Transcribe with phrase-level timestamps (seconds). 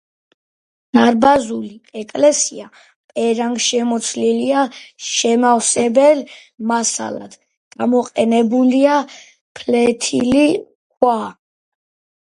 [0.97, 2.65] დარბაზული ეკლესია
[3.11, 4.63] პერანგშემოცლილია,
[5.09, 6.23] შემავსებელ
[6.73, 7.37] მასალად
[7.77, 8.97] გამოყენებულია
[9.61, 11.17] ფლეთილი ქვა.